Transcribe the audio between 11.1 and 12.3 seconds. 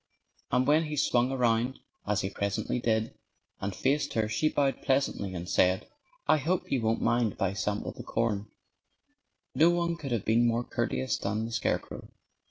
than the scarecrow.